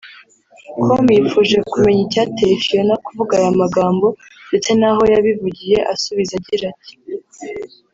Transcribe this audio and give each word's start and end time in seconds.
com 0.83 1.05
yifuje 1.15 1.57
kumenya 1.71 2.01
icyateye 2.05 2.53
Phionah 2.63 2.99
kuvuga 3.05 3.33
aya 3.39 3.51
magambo 3.61 4.07
ndetse 4.49 4.69
n'aho 4.79 5.01
yabivugiye 5.13 5.77
asubiza 5.93 6.33
agira 6.39 6.65
ati 6.73 6.93